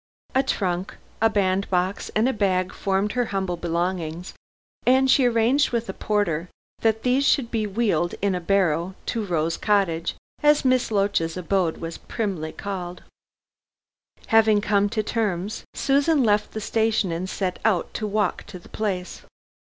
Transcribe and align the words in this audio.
A 0.33 0.41
trunk, 0.41 0.97
a 1.21 1.29
bandbox 1.29 2.09
and 2.15 2.27
a 2.27 2.33
bag 2.33 2.73
formed 2.73 3.11
her 3.11 3.25
humble 3.25 3.55
belongings, 3.55 4.33
and 4.83 5.07
she 5.07 5.27
arranged 5.27 5.69
with 5.69 5.87
a 5.89 5.93
porter 5.93 6.49
that 6.79 7.03
these 7.03 7.23
should 7.27 7.51
be 7.51 7.67
wheeled 7.67 8.15
in 8.19 8.33
a 8.33 8.41
barrow 8.41 8.95
to 9.05 9.23
Rose 9.23 9.57
Cottage, 9.57 10.15
as 10.41 10.65
Miss 10.65 10.89
Loach's 10.89 11.37
abode 11.37 11.77
was 11.77 11.99
primly 11.99 12.51
called. 12.51 13.03
Having 14.29 14.61
come 14.61 14.89
to 14.89 15.03
terms, 15.03 15.65
Susan 15.75 16.23
left 16.23 16.53
the 16.53 16.61
station 16.61 17.11
and 17.11 17.29
set 17.29 17.59
out 17.63 17.93
to 17.93 18.07
walk 18.07 18.43
to 18.47 18.57
the 18.57 18.69
place. 18.69 19.21